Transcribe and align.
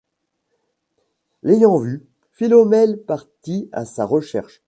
L'ayant 1.43 1.77
vu, 1.77 2.03
Philomèle 2.31 3.03
partit 3.05 3.69
à 3.71 3.85
sa 3.85 4.03
recherche. 4.03 4.59